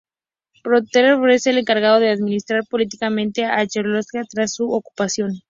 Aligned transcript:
Protector 0.63 1.05
Heydrich: 1.09 1.35
Es 1.35 1.45
el 1.45 1.57
encargado 1.59 1.99
de 1.99 2.09
administrar 2.09 2.63
políticamente 2.67 3.45
a 3.45 3.67
Checoslovaquia 3.67 4.23
tras 4.27 4.51
su 4.55 4.67
ocupación. 4.71 5.39